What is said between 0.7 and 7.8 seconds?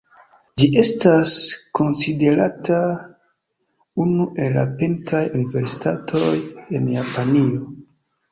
estas konsiderata unu el la pintaj universitatoj en Japanio.